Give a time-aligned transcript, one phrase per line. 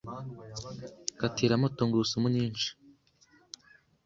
[1.19, 2.69] katiramo tungurusumu nyinshi